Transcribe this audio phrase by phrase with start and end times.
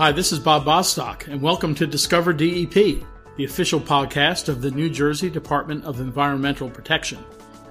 [0.00, 2.72] Hi, this is Bob Bostock, and welcome to Discover DEP,
[3.36, 7.18] the official podcast of the New Jersey Department of Environmental Protection.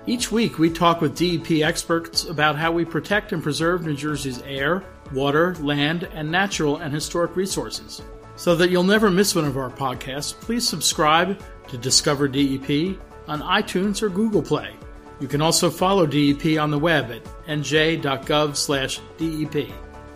[0.05, 4.43] Each week, we talk with DEP experts about how we protect and preserve New Jersey's
[4.43, 8.03] air, water, land, and natural and historic resources.
[8.35, 13.41] So that you'll never miss one of our podcasts, please subscribe to Discover DEP on
[13.41, 14.75] iTunes or Google Play.
[15.19, 17.99] You can also follow DEP on the web at nj.gov/dep.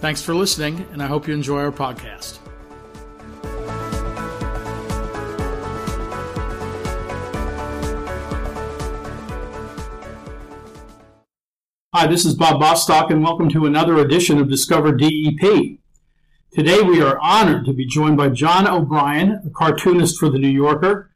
[0.03, 2.39] Thanks for listening, and I hope you enjoy our podcast.
[11.93, 15.79] Hi, this is Bob Bostock, and welcome to another edition of Discover DEP.
[16.51, 20.49] Today we are honored to be joined by John O'Brien, a cartoonist for The New
[20.49, 21.11] Yorker,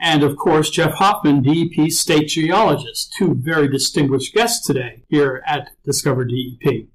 [0.00, 5.68] and of course Jeff Hoffman, DEP state geologist, two very distinguished guests today here at
[5.84, 6.88] Discover DEP.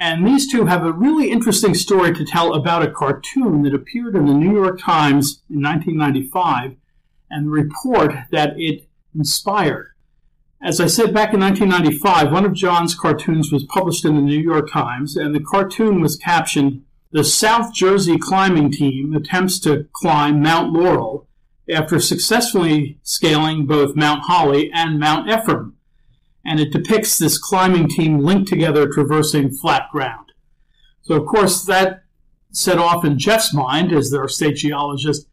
[0.00, 4.16] And these two have a really interesting story to tell about a cartoon that appeared
[4.16, 6.76] in the New York Times in 1995
[7.30, 9.92] and the report that it inspired.
[10.62, 14.38] As I said back in 1995, one of John's cartoons was published in the New
[14.38, 20.40] York Times, and the cartoon was captioned The South Jersey Climbing Team Attempts to Climb
[20.40, 21.28] Mount Laurel
[21.70, 25.76] after successfully scaling both Mount Holly and Mount Ephraim.
[26.44, 30.32] And it depicts this climbing team linked together traversing flat ground.
[31.02, 32.04] So, of course, that
[32.52, 35.26] set off in Jeff's mind as our state geologist.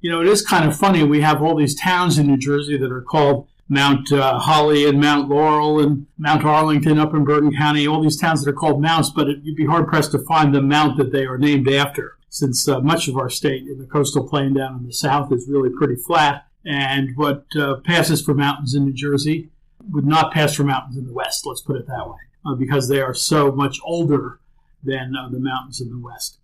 [0.00, 1.02] You know, it is kind of funny.
[1.02, 5.00] We have all these towns in New Jersey that are called Mount uh, Holly and
[5.00, 8.80] Mount Laurel and Mount Arlington up in Bergen County, all these towns that are called
[8.80, 11.68] mounts, but it, you'd be hard pressed to find the mount that they are named
[11.68, 15.32] after since uh, much of our state in the coastal plain down in the south
[15.32, 16.46] is really pretty flat.
[16.64, 19.50] And what uh, passes for mountains in New Jersey
[19.90, 22.88] would not pass for mountains in the west, let's put it that way, uh, because
[22.88, 24.40] they are so much older
[24.82, 26.38] than uh, the mountains in the west.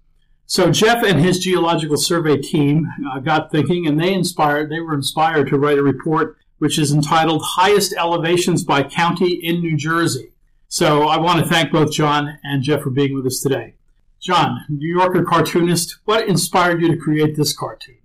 [0.46, 4.70] So Jeff and his geological survey team uh, got thinking, and they inspired.
[4.70, 9.60] They were inspired to write a report which is entitled "Highest Elevations by County in
[9.60, 10.32] New Jersey."
[10.68, 13.74] So I want to thank both John and Jeff for being with us today.
[14.20, 17.98] John, New Yorker cartoonist, what inspired you to create this cartoon?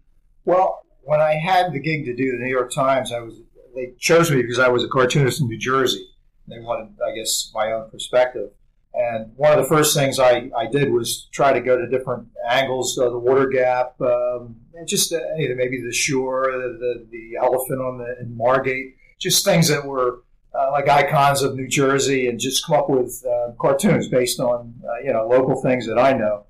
[0.43, 3.39] Well, when I had the gig to do the New York Times, I was
[3.75, 6.05] they chose me because I was a cartoonist in New Jersey.
[6.47, 8.49] They wanted, I guess, my own perspective.
[8.93, 12.27] And one of the first things I, I did was try to go to different
[12.49, 14.55] angles, uh, the water gap, um,
[14.87, 19.67] just uh, maybe the shore, the, the, the elephant on the in Margate, just things
[19.67, 20.23] that were
[20.57, 24.73] uh, like icons of New Jersey and just come up with uh, cartoons based on
[24.83, 26.45] uh, you know local things that I know.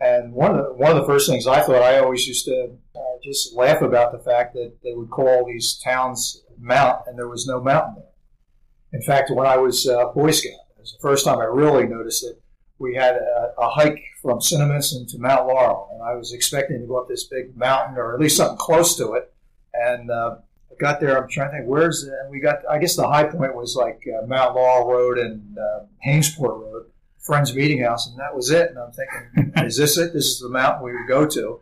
[0.00, 2.76] And one of the one of the first things I thought I always used to
[2.96, 7.28] uh, just laugh about the fact that they would call these towns mount and there
[7.28, 9.00] was no mountain there.
[9.00, 11.86] In fact, when I was uh, Boy Scout, it was the first time I really
[11.86, 12.40] noticed it.
[12.78, 16.86] We had a, a hike from Cinnaminson to Mount Laurel, and I was expecting to
[16.86, 19.32] go up this big mountain or at least something close to it.
[19.72, 20.36] And uh,
[20.70, 21.20] I got there.
[21.20, 22.12] I'm trying to think where's it?
[22.22, 22.58] and we got.
[22.70, 26.86] I guess the high point was like uh, Mount Laurel Road and uh, Hainesport Road,
[27.20, 28.70] Friends Meeting House, and that was it.
[28.70, 30.12] And I'm thinking, is this it?
[30.12, 31.60] This is the mountain we would go to.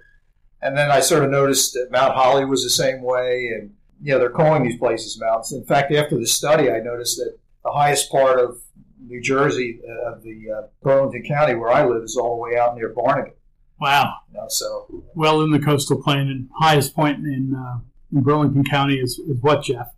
[0.61, 4.13] And then I sort of noticed that Mount Holly was the same way, and you
[4.13, 5.53] know they're calling these places mountains.
[5.53, 8.59] In fact, after the study, I noticed that the highest part of
[9.01, 12.59] New Jersey, uh, of the uh, Burlington County where I live, is all the way
[12.59, 13.37] out near Barnegat.
[13.81, 14.15] Wow.
[14.31, 17.81] You know, so well in the coastal plain and highest point in uh,
[18.13, 19.89] in Burlington County is, is what, Jeff?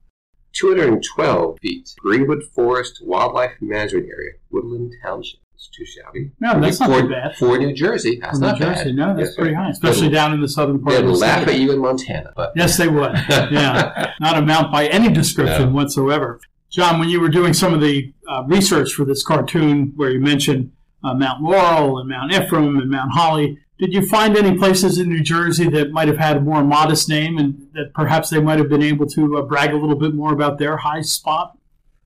[0.55, 1.91] 212 feet.
[1.99, 5.41] Greenwood Forest Wildlife Management Area, Woodland Township.
[5.67, 6.31] It's too shabby.
[6.41, 7.37] No, that's not for, too bad.
[7.37, 8.95] For New Jersey, that's New not Jersey, bad.
[8.97, 11.43] no, that's Yes, pretty high, especially down in the southern part They'd of the laugh
[11.43, 11.55] state.
[11.55, 13.13] at you in Montana, but Yes, they would.
[13.29, 15.75] Yeah, not a mount by any description No.
[15.75, 16.41] whatsoever.
[16.71, 20.21] John, when you were doing some of the uh, research for this cartoon, where you
[20.21, 24.99] mentioned uh, Mount Laurel and Mount Ephraim and Mount Holly, did you find any places
[24.99, 28.41] in New Jersey that might have had a more modest name, and that perhaps they
[28.41, 31.57] might have been able to uh, brag a little bit more about their high spot?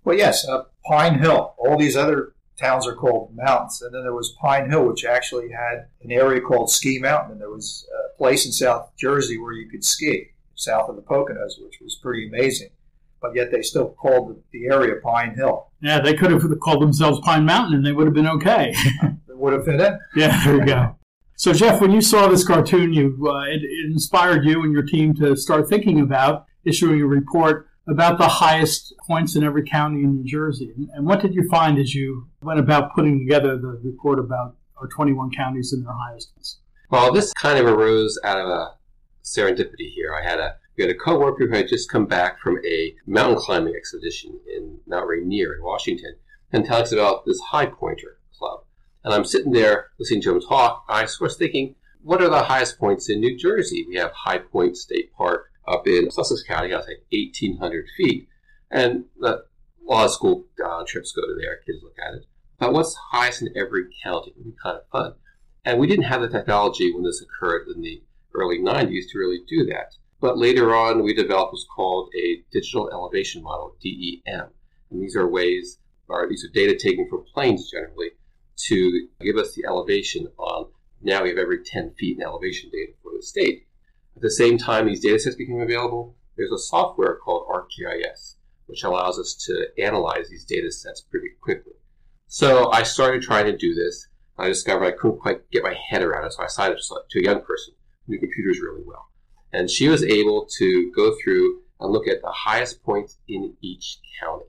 [0.04, 1.54] Well, yes, uh, Pine Hill.
[1.58, 5.50] All these other towns are called mountains, and then there was Pine Hill, which actually
[5.50, 9.52] had an area called Ski Mountain, and there was a place in South Jersey where
[9.52, 12.70] you could ski south of the Poconos, which was pretty amazing.
[13.20, 15.70] But yet they still called the, area Pine Hill.
[15.80, 18.74] Yeah, they could have called themselves Pine Mountain, and they would have been okay.
[19.28, 19.96] It would have fit in.
[20.16, 20.96] Yeah, there you go.
[21.36, 24.82] So, Jeff, when you saw this cartoon, you uh, it, it inspired you and your
[24.82, 30.02] team to start thinking about issuing a report about the highest points in every county
[30.02, 30.72] in New Jersey.
[30.76, 34.56] And, and what did you find as you went about putting together the report about
[34.80, 36.58] our 21 counties and their highest
[36.90, 38.74] well, this kind of arose out of a
[39.22, 40.14] serendipity here.
[40.14, 43.36] I had a we had a coworker who had just come back from a mountain
[43.36, 46.14] climbing expedition in Mount Rainier in Washington,
[46.52, 48.60] and talks about this High Pointer Club.
[49.04, 50.84] And I'm sitting there listening to him talk.
[50.88, 53.84] I was thinking, what are the highest points in New Jersey?
[53.86, 58.28] We have High Point State Park up in Sussex County, that's like 1,800 feet.
[58.70, 59.44] And the,
[59.92, 62.26] lot of school uh, trips go to there, kids look at it.
[62.58, 64.30] But what's highest in every county?
[64.30, 65.14] It would be kind of fun.
[65.64, 68.02] And we didn't have the technology when this occurred in the
[68.34, 69.94] early 90s to really do that.
[70.20, 74.48] But later on, we developed what's called a digital elevation model, DEM.
[74.90, 78.10] And these are ways, or these are data taken from planes generally,
[78.66, 80.66] to give us the elevation on
[81.00, 83.66] now we have every 10 feet in elevation data for the state.
[84.16, 88.34] At the same time these data sets became available, there's a software called ArcGIS,
[88.68, 91.72] which allows us to analyze these data sets pretty quickly.
[92.26, 94.06] So I started trying to do this.
[94.38, 96.78] I discovered I couldn't quite get my head around it, so I decided
[97.10, 97.74] to a young person
[98.06, 99.08] who knew computers really well.
[99.52, 103.98] And she was able to go through and look at the highest points in each
[104.20, 104.44] county.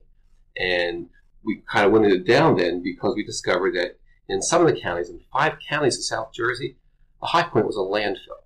[0.56, 1.08] And
[1.42, 4.78] we kind of went it down then because we discovered that in some of the
[4.78, 6.76] counties, in five counties in South Jersey,
[7.20, 8.39] the high point was a landfill.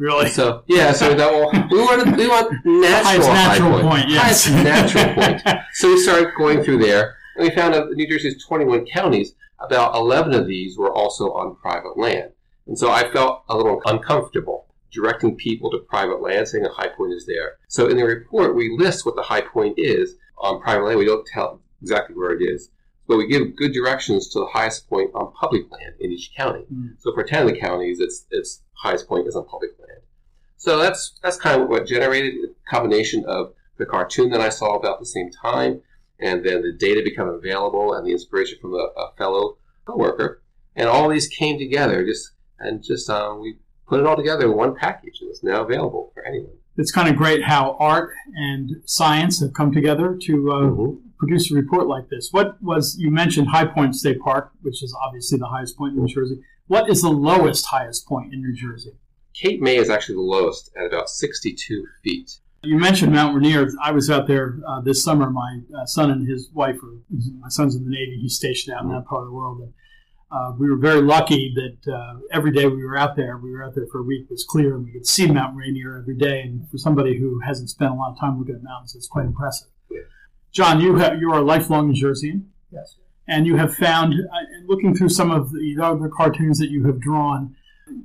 [0.00, 0.30] Really?
[0.30, 4.08] So yeah, so that well, we want we want natural highest natural high point.
[4.08, 4.46] yes.
[4.46, 5.42] highest natural point.
[5.74, 9.94] So we started going through there, and we found out New Jersey's 21 counties, about
[9.94, 12.32] 11 of these were also on private land,
[12.66, 16.88] and so I felt a little uncomfortable directing people to private land, saying a high
[16.88, 17.58] point is there.
[17.68, 20.98] So in the report, we list what the high point is on private land.
[20.98, 22.70] We don't tell exactly where it is
[23.10, 26.64] but we give good directions to the highest point on public land in each county.
[26.72, 26.94] Mm.
[27.00, 29.79] So for 10 of the counties, its its highest point is on public land.
[30.60, 34.76] So that's that's kind of what generated a combination of the cartoon that I saw
[34.76, 35.80] about the same time,
[36.18, 40.42] and then the data become available and the inspiration from a, a fellow coworker,
[40.76, 42.04] and all these came together.
[42.04, 43.56] Just and just um, we
[43.88, 46.52] put it all together in one package, and it's now available for anyone.
[46.76, 51.00] It's kind of great how art and science have come together to uh, Mhm.
[51.18, 52.28] produce a report like this.
[52.32, 56.00] What was you mentioned High Point State Park, which is obviously the highest point in
[56.04, 56.42] New Jersey.
[56.66, 58.92] What is the lowest highest point in New Jersey?
[59.34, 62.38] Cape May is actually the lowest at about 62 feet.
[62.62, 63.68] You mentioned Mount Rainier.
[63.82, 65.30] I was out there uh, this summer.
[65.30, 66.98] My uh, son and his wife are.
[67.38, 68.18] My son's in the Navy.
[68.20, 69.60] He's stationed out in that part of the world.
[69.60, 69.72] And,
[70.32, 73.64] uh, we were very lucky that uh, every day we were out there, we were
[73.64, 74.24] out there for a week.
[74.24, 76.42] It was clear, and we could see Mount Rainier every day.
[76.42, 79.24] And for somebody who hasn't spent a lot of time looking at mountains, it's quite
[79.24, 79.68] impressive.
[80.52, 82.44] John, you have you are a lifelong New Jerseyan.
[82.72, 82.96] Yes.
[83.26, 84.36] and you have found, uh,
[84.66, 87.56] looking through some of the other cartoons that you have drawn,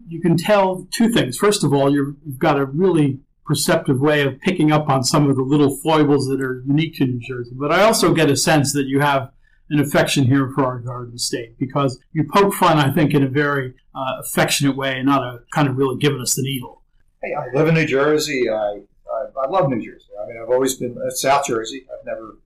[0.08, 1.38] you can tell two things.
[1.38, 5.36] First of all, you've got a really perceptive way of picking up on some of
[5.36, 7.52] the little foibles that are unique to New Jersey.
[7.54, 9.32] But I also get a sense that you have
[9.70, 13.28] an affection here for our garden state because you poke fun, I think, in a
[13.28, 16.84] very uh, affectionate way and not a kind of really giving us the needle.
[17.24, 18.50] Hey, I live in New Jersey.
[18.50, 20.08] I, I, I love New Jersey.
[20.22, 21.86] I mean, I've always been uh, South Jersey.
[21.92, 22.38] I've never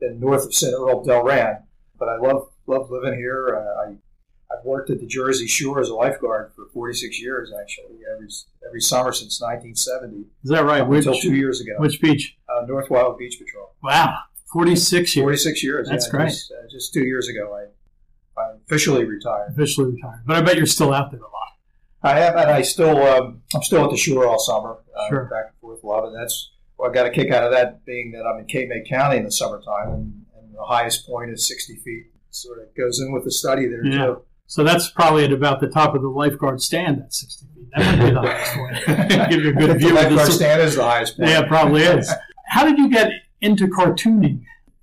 [0.00, 0.72] been north of St.
[0.72, 1.62] Earl Delran,
[1.98, 3.56] but I love love living here.
[3.56, 3.96] Uh, I
[4.58, 8.28] I've worked at the Jersey Shore as a lifeguard for 46 years, actually, every
[8.66, 10.86] every summer since 1970, Is that right?
[10.86, 11.72] Which, until two years ago.
[11.78, 12.36] which beach?
[12.48, 13.72] uh, North Wild Beach Patrol.
[13.82, 14.16] Wow,
[14.52, 15.22] 46 years.
[15.24, 15.88] 46 years.
[15.88, 16.28] That's yeah, great.
[16.28, 19.52] Just, uh, just two years ago, I I officially retired.
[19.52, 20.20] Officially retired.
[20.26, 21.32] But I bet you're still out there a lot.
[22.02, 25.24] I have, and I still, um, I'm still at the shore all summer, uh, Sure.
[25.24, 27.84] back and forth a lot, and that's well, I got a kick out of that
[27.86, 31.30] being that I'm in Cape May County in the summertime, and, and the highest point
[31.30, 32.06] is 60 feet.
[32.30, 34.06] Sort of goes in with the study there Yeah.
[34.06, 34.22] too.
[34.46, 37.66] So that's probably at about the top of the lifeguard stand at 60 feet.
[37.74, 39.30] That might be the highest point.
[39.30, 41.30] Give you a good view the of lifeguard the stand is the highest point.
[41.30, 42.12] Yeah, it probably is.
[42.48, 43.10] How did you get
[43.40, 44.42] into cartooning?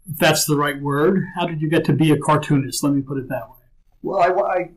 [0.09, 1.23] If that's the right word.
[1.35, 2.83] How did you get to be a cartoonist?
[2.83, 3.55] Let me put it that way.
[4.01, 4.69] Well, I, I,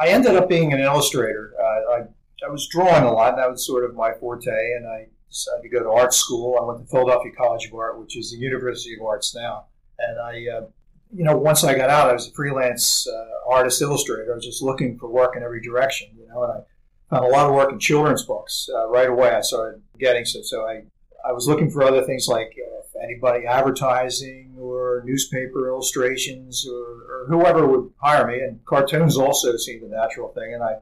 [0.00, 1.54] I ended up being an illustrator.
[1.58, 1.98] Uh, I,
[2.44, 3.36] I was drawing a lot.
[3.36, 6.58] That was sort of my forte, and I decided to go to art school.
[6.60, 9.66] I went to Philadelphia College of Art, which is the University of Arts now.
[9.98, 10.66] And I, uh,
[11.14, 14.32] you know, once I got out, I was a freelance uh, artist illustrator.
[14.32, 17.28] I was just looking for work in every direction, you know, and I found a
[17.28, 19.30] lot of work in children's books uh, right away.
[19.30, 20.82] I started getting so so I
[21.24, 27.26] I was looking for other things like uh, anybody advertising or newspaper illustrations or, or
[27.28, 28.40] whoever would hire me.
[28.40, 30.54] And cartoons also seemed a natural thing.
[30.54, 30.76] And I,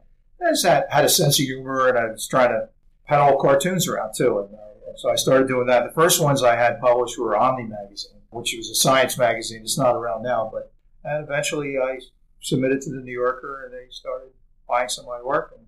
[0.44, 2.68] I just had, had a sense of humor and I was trying to
[3.06, 4.38] peddle cartoons around too.
[4.40, 5.84] And, uh, so I started doing that.
[5.84, 9.62] The first ones I had published were Omni Magazine, which was a science magazine.
[9.62, 10.72] It's not around now, but
[11.04, 12.00] and eventually I
[12.40, 14.30] submitted to the New Yorker and they started
[14.68, 15.52] buying some of my work.
[15.56, 15.66] And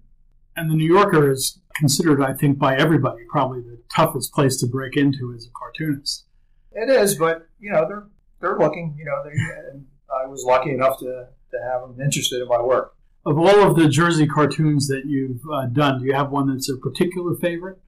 [0.57, 4.67] And the New Yorker is considered, I think, by everybody probably the toughest place to
[4.67, 6.25] break into as a cartoonist.
[6.73, 8.07] It is, but you know they're
[8.41, 8.95] they're looking.
[8.99, 9.31] You know, they,
[9.71, 9.87] and
[10.23, 11.05] I was lucky enough to,
[11.51, 12.95] to have them interested in my work.
[13.25, 16.69] Of all of the Jersey cartoons that you've uh, done, do you have one that's
[16.69, 17.79] a particular favorite?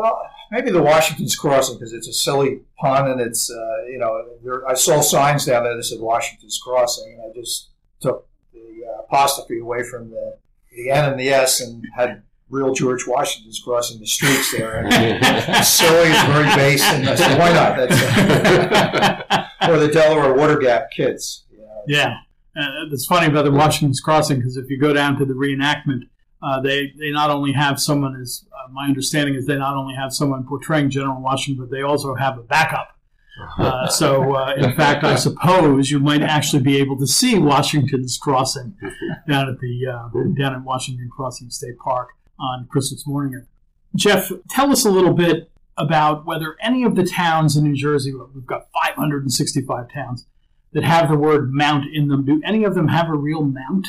[0.00, 4.24] Well, maybe the Washington's Crossing because it's a silly pun, and it's uh, you know
[4.42, 7.68] there, I saw signs down there that said Washington's Crossing, and I just
[8.00, 10.38] took the uh, apostrophe away from the
[10.72, 14.84] the N and the S and had real George Washington's crossing the streets there.
[14.90, 17.76] And silly is very base, and I said, why not?
[17.76, 17.94] That's,
[19.68, 21.44] or the Delaware Water Gap kids.
[21.52, 21.82] you know.
[21.86, 22.14] Yeah,
[22.56, 26.08] uh, it's funny about the Washington's Crossing because if you go down to the reenactment,
[26.42, 29.94] uh, they they not only have someone as uh, my understanding is they not only
[29.94, 32.96] have someone portraying General Washington, but they also have a backup.
[33.58, 38.18] Uh, so, uh, in fact, I suppose you might actually be able to see Washington's
[38.18, 38.76] Crossing
[39.28, 40.08] down at the uh,
[40.38, 43.46] down at Washington Crossing State Park on Christmas morning.
[43.96, 48.12] Jeff, tell us a little bit about whether any of the towns in New Jersey.
[48.12, 50.26] We've got 565 towns
[50.72, 52.24] that have the word mount in them.
[52.24, 53.86] Do any of them have a real mount?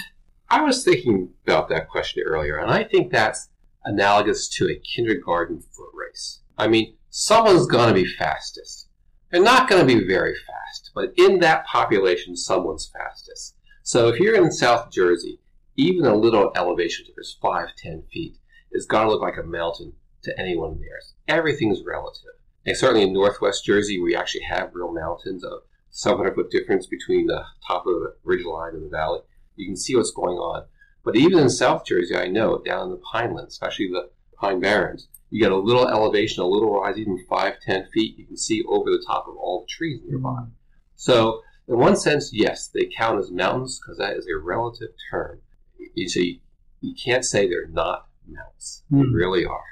[0.49, 3.49] I was thinking about that question earlier, and I think that's
[3.83, 6.41] analogous to a kindergarten foot race.
[6.57, 8.87] I mean, someone's going to be fastest.
[9.31, 13.55] They're not going to be very fast, but in that population, someone's fastest.
[13.83, 15.39] So if you're in South Jersey,
[15.75, 18.37] even a little elevation, if it's five, ten feet,
[18.71, 20.99] is going to look like a mountain to anyone there.
[21.27, 22.31] Everything's relative.
[22.65, 27.27] And certainly in Northwest Jersey, we actually have real mountains of 700 foot difference between
[27.27, 29.21] the top of the ridge line and the valley.
[29.55, 30.65] You can see what's going on.
[31.03, 35.07] But even in South Jersey, I know down in the Pinelands, especially the Pine Barrens,
[35.29, 38.17] you get a little elevation, a little rise, even five, ten feet.
[38.17, 40.43] You can see over the top of all the trees nearby.
[40.95, 45.39] So, in one sense, yes, they count as mountains because that is a relative term.
[45.95, 46.41] You see,
[46.81, 48.83] you can't say they're not mountains.
[48.91, 49.13] They Hmm.
[49.13, 49.63] really are.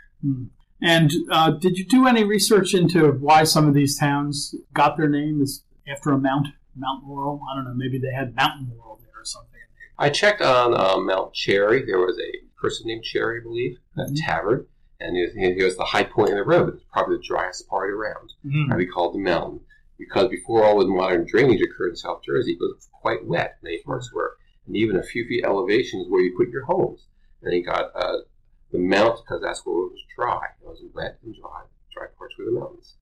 [0.82, 5.10] And uh, did you do any research into why some of these towns got their
[5.10, 5.44] name
[5.88, 7.42] after a mount, Mount Laurel?
[7.52, 7.74] I don't know.
[7.76, 9.50] Maybe they had Mountain Laurel there or something.
[10.02, 11.86] I checked on um, Mount Cherry.
[11.86, 14.16] There was a person named Cherry, I believe, a Mhm.
[14.26, 14.68] tavern,
[15.02, 16.74] and it, it was the high point in the road.
[16.74, 18.32] It's probably the driest part around.
[18.72, 19.60] And we called the mountain
[19.98, 23.58] because before all the modern drainage occurred in South Jersey, it was quite wet.
[23.62, 27.06] Many parts were, and even a few feet elevations where you put your homes.
[27.42, 28.20] And they got uh,
[28.72, 30.48] the mount because that's where it was dry.
[30.62, 31.64] It was wet and dry.
[31.94, 32.96] Dry parts were the mountains.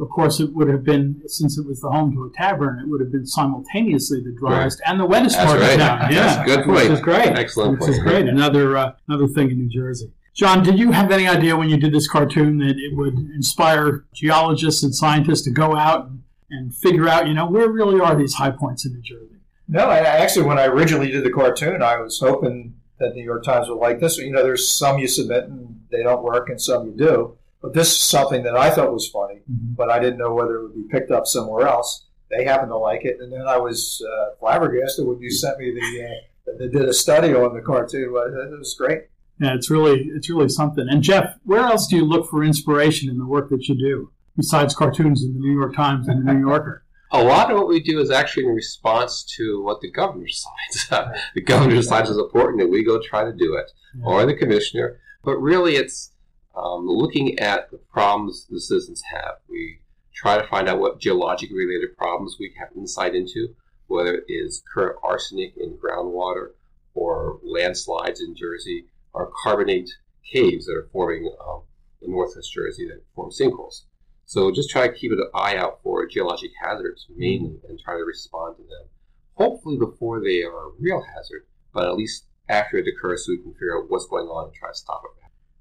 [0.00, 2.80] Of course, it would have been since it was the home to a tavern.
[2.80, 5.72] It would have been simultaneously the driest and the wettest That's part right.
[5.74, 5.98] of town.
[6.00, 6.92] That's Yeah, a good Which point.
[6.92, 7.28] is great.
[7.28, 8.26] Excellent Which is great.
[8.26, 10.12] Another uh, another thing in New Jersey.
[10.34, 14.04] John, did you have any idea when you did this cartoon that it would inspire
[14.12, 18.16] geologists and scientists to go out and, and figure out, you know, where really are
[18.16, 19.36] these high points in New Jersey?
[19.68, 23.22] No, I, I actually, when I originally did the cartoon, I was hoping that New
[23.22, 24.18] York Times would like this.
[24.18, 27.38] You know, there's some you submit and they don't work, and some you do.
[27.64, 30.62] But this is something that I thought was funny, but I didn't know whether it
[30.64, 32.04] would be picked up somewhere else.
[32.30, 35.72] They happened to like it, and then I was uh, flabbergasted when you sent me
[35.72, 36.04] the.
[36.04, 38.02] Uh, they did a study on the cartoon.
[38.02, 39.04] It was great.
[39.40, 40.86] Yeah, it's really it's really something.
[40.90, 44.12] And Jeff, where else do you look for inspiration in the work that you do
[44.36, 46.84] besides cartoons in the New York Times and the New Yorker?
[47.12, 51.14] A lot of what we do is actually in response to what the governor decides.
[51.34, 53.70] the governor decides it's important, and we go try to do it,
[54.04, 55.00] or the commissioner.
[55.24, 56.10] But really, it's
[56.56, 59.36] um, looking at the problems the citizens have.
[59.48, 59.80] We
[60.14, 63.54] try to find out what geologic related problems we have insight into,
[63.86, 66.50] whether it is current arsenic in groundwater,
[66.94, 69.90] or landslides in Jersey, or carbonate
[70.32, 71.62] caves that are forming um,
[72.00, 73.82] in northwest Jersey that form sinkholes.
[74.26, 78.04] So just try to keep an eye out for geologic hazards mainly and try to
[78.04, 78.88] respond to them.
[79.34, 83.38] Hopefully before they are a real hazard, but at least after it occurs so we
[83.38, 85.13] can figure out what's going on and try to stop it.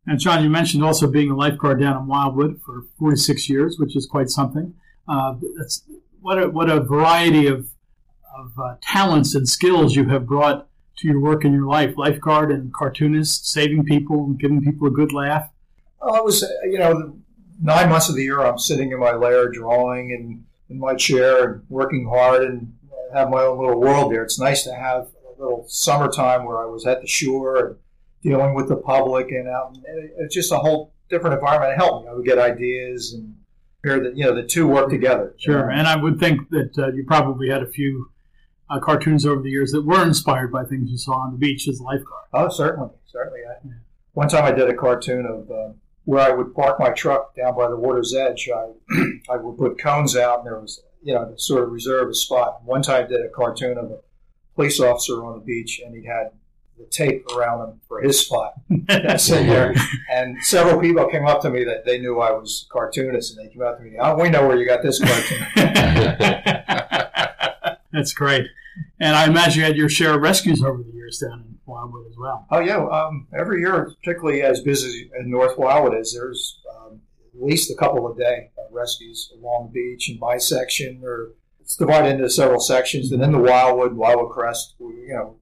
[0.05, 3.95] And John, you mentioned also being a lifeguard down in Wildwood for 46 years, which
[3.95, 4.73] is quite something.
[5.07, 5.83] Uh, that's
[6.21, 7.67] what a, what a variety of
[8.35, 10.67] of uh, talents and skills you have brought
[10.97, 11.93] to your work in your life.
[11.97, 15.49] Lifeguard and cartoonist, saving people and giving people a good laugh.
[16.01, 17.15] Well, it was, uh, you know,
[17.61, 21.43] nine months of the year I'm sitting in my lair drawing and in my chair
[21.43, 22.73] and working hard and
[23.13, 24.23] have my own little world there.
[24.23, 27.75] It's nice to have a little summertime where I was at the shore and
[28.23, 31.77] dealing with the public and out—it's just a whole different environment.
[31.77, 32.09] Me.
[32.09, 33.35] I would get ideas and
[33.83, 35.35] hear that, you know, the two work together.
[35.37, 35.69] Sure.
[35.69, 38.09] And I would think that uh, you probably had a few
[38.69, 41.67] uh, cartoons over the years that were inspired by things you saw on the beach
[41.67, 42.25] as a lifeguard.
[42.33, 43.41] Oh, certainly, certainly.
[43.41, 43.67] I,
[44.13, 45.73] one time I did a cartoon of uh,
[46.05, 48.49] where I would park my truck down by the water's edge.
[48.53, 48.71] I,
[49.29, 52.13] I would put cones out, and there was, you know, to sort of reserve a
[52.13, 52.63] spot.
[52.63, 53.99] One time I did a cartoon of a
[54.55, 56.31] police officer on the beach, and he had
[56.77, 58.53] the tape around him for his spot.
[59.17, 59.73] sitting there,
[60.11, 63.45] and several people came up to me that they knew I was a cartoonist, and
[63.45, 65.45] they came up to me, "Oh, we know where you got this cartoon."
[67.93, 68.47] That's great.
[68.99, 72.07] And I imagine you had your share of rescues over the years down in Wildwood
[72.09, 72.47] as well.
[72.49, 77.01] Oh yeah, um, every year, particularly as busy in North Wildwood is, there's um,
[77.35, 81.75] at least a couple a day uh, rescues along the beach and bisection, or it's
[81.75, 83.11] divided into several sections.
[83.11, 85.37] And then the Wildwood, Wildwood Crest, you know,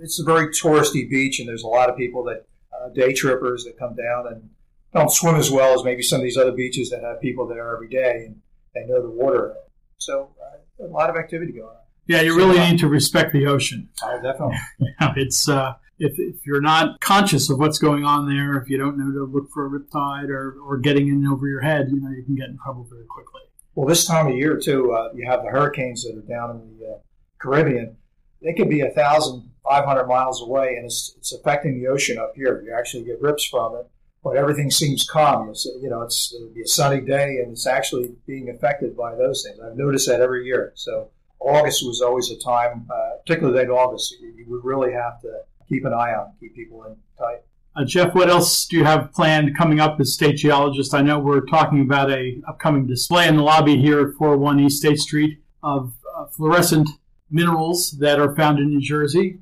[0.00, 3.64] it's a very touristy beach, and there's a lot of people that uh, day trippers
[3.64, 4.50] that come down and
[4.92, 7.74] don't swim as well as maybe some of these other beaches that have people there
[7.74, 8.40] every day and
[8.74, 9.54] they know the water.
[9.98, 11.76] So uh, a lot of activity going on.
[12.06, 13.88] Yeah, you really need to respect the ocean.
[14.02, 14.56] Oh, definitely.
[15.00, 18.78] Yeah, it's uh, if, if you're not conscious of what's going on there, if you
[18.78, 22.00] don't know to look for a riptide or, or getting in over your head, you
[22.00, 23.40] know you can get in trouble very quickly.
[23.74, 26.78] Well, this time of year too, uh, you have the hurricanes that are down in
[26.78, 26.98] the uh,
[27.38, 27.96] Caribbean.
[28.42, 32.18] They could be a thousand, five hundred miles away, and it's, it's affecting the ocean
[32.18, 32.62] up here.
[32.62, 33.86] You actually get rips from it,
[34.22, 35.50] but everything seems calm.
[35.50, 39.14] It's, you know, it's it'll be a sunny day, and it's actually being affected by
[39.14, 39.58] those things.
[39.60, 40.72] I've noticed that every year.
[40.74, 45.20] So August was always a time, uh, particularly late August, you, you would really have
[45.22, 47.42] to keep an eye on, keep people in tight.
[47.76, 50.94] Uh, Jeff, what else do you have planned coming up as state geologist?
[50.94, 54.78] I know we're talking about a upcoming display in the lobby here at 401 East
[54.78, 56.88] State Street of uh, fluorescent
[57.30, 59.40] minerals that are found in New Jersey.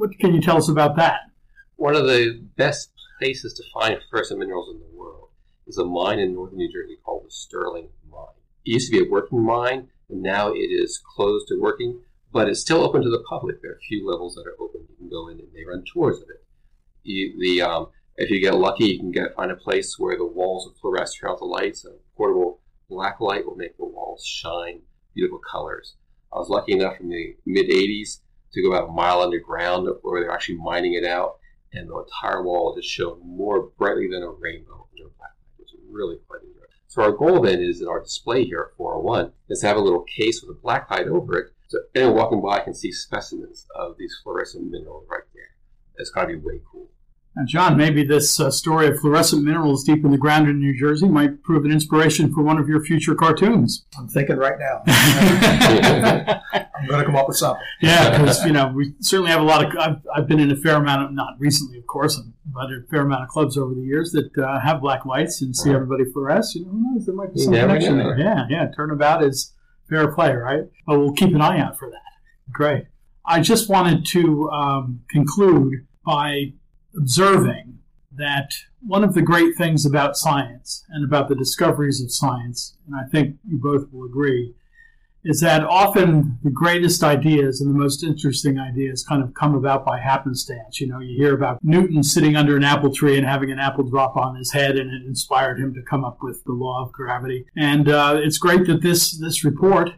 [0.00, 1.20] What can you tell us about that?
[1.76, 5.28] One of the best places to find fluorescent minerals in the world
[5.66, 8.40] is a mine in northern New Jersey called the Sterling Mine.
[8.64, 12.00] It used to be a working mine, and now it is closed to working,
[12.32, 13.60] but it's still open to the public.
[13.60, 14.86] There are a few levels that are open.
[14.88, 16.44] You can go in and they run tours of it
[17.02, 20.24] you, the um, if you get lucky, you can get find a place where the
[20.24, 21.84] walls are fluorescent throughout the lights.
[21.84, 24.80] A portable black light will make the walls shine
[25.14, 25.94] beautiful colors.
[26.32, 28.20] I was lucky enough in the mid '80s
[28.52, 31.38] to go about a mile underground where they're actually mining it out,
[31.72, 35.30] and the entire wall just shone more brightly than a rainbow under black
[35.90, 36.60] really quite interesting.
[36.86, 39.80] So our goal then is in our display here at 401 is to have a
[39.80, 43.66] little case with a black light over it, so anyone walking by can see specimens
[43.76, 45.54] of these fluorescent minerals right there.
[45.96, 46.79] It's got to be way cool.
[47.36, 50.76] Now, John, maybe this uh, story of fluorescent minerals deep in the ground in New
[50.76, 53.86] Jersey might prove an inspiration for one of your future cartoons.
[53.96, 54.82] I'm thinking right now.
[56.80, 57.62] I'm going to come up with something.
[57.80, 59.76] Yeah, because you know we certainly have a lot of.
[59.78, 63.02] I've, I've been in a fair amount of not recently, of course, but a fair
[63.02, 66.54] amount of clubs over the years that uh, have black lights and see everybody fluoresce.
[66.54, 68.18] You know, who knows, there might be some connection there.
[68.18, 68.66] Yeah, yeah.
[68.74, 69.54] Turnabout is
[69.88, 70.64] fair play, right?
[70.86, 72.00] But we'll keep an eye out for that.
[72.50, 72.86] Great.
[73.24, 76.54] I just wanted to um, conclude by
[76.96, 77.78] observing
[78.12, 82.96] that one of the great things about science and about the discoveries of science, and
[82.96, 84.54] I think you both will agree,
[85.22, 89.84] is that often the greatest ideas and the most interesting ideas kind of come about
[89.84, 90.80] by happenstance.
[90.80, 93.84] You know, you hear about Newton sitting under an apple tree and having an apple
[93.84, 96.92] drop on his head, and it inspired him to come up with the law of
[96.92, 97.44] gravity.
[97.54, 99.90] And uh, it's great that this this report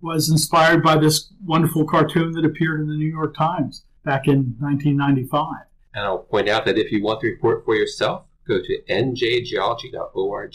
[0.00, 4.54] was inspired by this wonderful cartoon that appeared in the New York Times back in
[4.60, 5.67] 1995.
[5.94, 10.54] And I'll point out that if you want the report for yourself, go to njgeology.org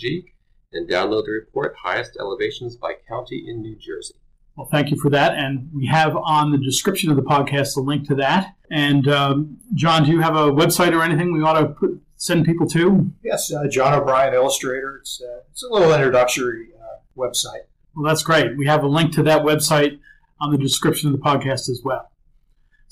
[0.74, 4.16] and download the report, Highest Elevations by County in New Jersey.
[4.56, 5.34] Well, thank you for that.
[5.36, 8.54] And we have on the description of the podcast a link to that.
[8.70, 12.46] And um, John, do you have a website or anything we ought to put, send
[12.46, 13.12] people to?
[13.24, 14.98] Yes, uh, John O'Brien Illustrator.
[15.02, 17.66] It's, uh, it's a little introductory uh, website.
[17.96, 18.56] Well, that's great.
[18.58, 20.00] We have a link to that website
[20.40, 22.10] on the description of the podcast as well.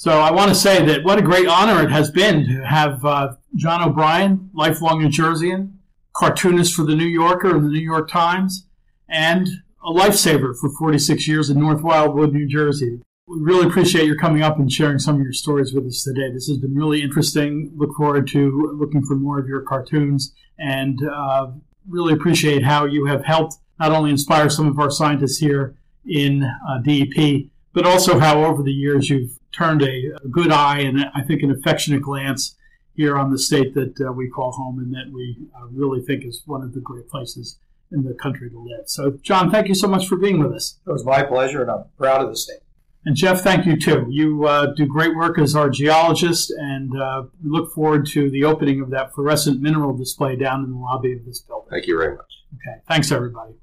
[0.02, 3.06] So I want to say that what a great honor it has been to have
[3.06, 5.74] uh, John O'Brien, lifelong New Jerseyan,
[6.14, 8.66] cartoonist for the New Yorker and the New York Times,
[9.08, 9.48] and
[9.86, 13.00] a lifesaver for 46 years in North Wildwood, New Jersey.
[13.28, 16.32] We really appreciate your coming up and sharing some of your stories with us today.
[16.34, 17.72] This has been really interesting.
[17.76, 21.52] Look forward to looking for more of your cartoons and uh,
[21.88, 25.76] really appreciate how you have helped not only inspire some of our scientists here
[26.08, 30.80] in uh, DEP, but also how over the years you've turned a, a, good eye
[30.80, 32.56] and I think an affectionate glance
[32.96, 36.26] here on the state that uh, we call home and that we uh, really think
[36.26, 37.58] is one of the great places
[37.92, 38.88] in the country to live.
[38.88, 40.80] So, John, thank you so much for being with us.
[40.86, 42.60] It was my pleasure, and I'm proud of the state.
[43.04, 44.06] And Jeff, thank you too.
[44.10, 48.44] You uh, do great work as our geologist, and uh, we look forward to the
[48.44, 51.70] opening of that fluorescent mineral display down in the lobby of this building.
[51.70, 52.32] Thank you very much.
[52.56, 53.54] Okay, thanks everybody.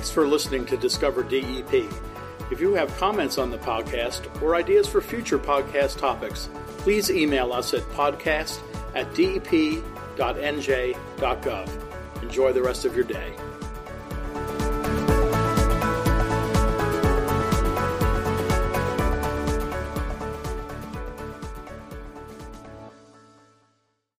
[0.00, 1.84] Thanks for listening to Discover DEP.
[2.50, 7.52] If you have comments on the podcast or ideas for future podcast topics, please email
[7.52, 8.60] us at podcast
[8.94, 9.82] at dep.nj.gov.
[12.22, 13.34] Enjoy the rest of your day.